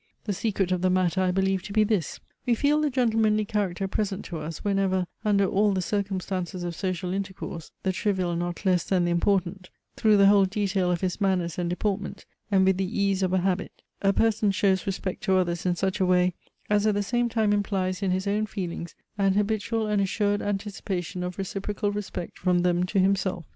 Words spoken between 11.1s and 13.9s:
manners and deportment, and with the ease of a habit,